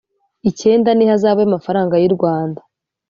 Icyenda 0.49 0.89
n 0.93 0.99
ihazabu 1.05 1.39
y 1.41 1.47
amafaranga 1.49 1.95
y 2.01 2.05
u 2.09 2.11
rwanda 2.15 2.61